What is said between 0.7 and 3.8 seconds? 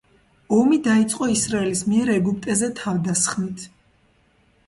დაიწყო ისრაელის მიერ ეგვიპტეზე თავდასხმით.